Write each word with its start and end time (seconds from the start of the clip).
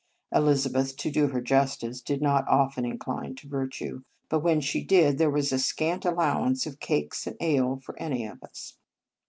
Elizabeth, 0.33 0.97
to 0.97 1.11
do 1.11 1.27
her 1.27 1.39
justice, 1.41 2.01
did 2.01 2.23
not 2.23 2.47
often 2.47 2.85
incline 2.85 3.35
to 3.35 3.47
virtue; 3.47 4.01
but 4.29 4.39
when 4.39 4.59
she 4.59 4.83
did, 4.83 5.19
there 5.19 5.29
was 5.29 5.51
a 5.51 5.59
scant 5.59 6.05
allowance 6.05 6.65
of 6.65 6.79
cakes 6.79 7.27
and 7.27 7.35
ale 7.39 7.77
for 7.85 7.95
any 7.99 8.25
of 8.25 8.41
us. 8.41 8.79